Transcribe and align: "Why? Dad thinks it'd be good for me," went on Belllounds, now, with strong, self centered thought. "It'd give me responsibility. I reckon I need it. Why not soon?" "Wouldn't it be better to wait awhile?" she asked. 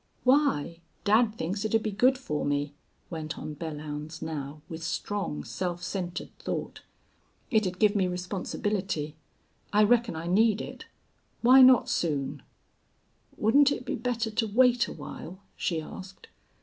"Why? 0.23 0.81
Dad 1.03 1.35
thinks 1.35 1.63
it'd 1.63 1.83
be 1.83 1.91
good 1.91 2.17
for 2.17 2.43
me," 2.43 2.73
went 3.11 3.37
on 3.37 3.53
Belllounds, 3.55 4.19
now, 4.19 4.63
with 4.67 4.81
strong, 4.83 5.43
self 5.43 5.83
centered 5.83 6.35
thought. 6.39 6.81
"It'd 7.51 7.77
give 7.77 7.95
me 7.95 8.07
responsibility. 8.07 9.15
I 9.71 9.83
reckon 9.83 10.15
I 10.15 10.25
need 10.25 10.59
it. 10.59 10.85
Why 11.43 11.61
not 11.61 11.87
soon?" 11.87 12.41
"Wouldn't 13.37 13.71
it 13.71 13.85
be 13.85 13.93
better 13.95 14.31
to 14.31 14.47
wait 14.47 14.87
awhile?" 14.87 15.39
she 15.55 15.79
asked. 15.79 16.29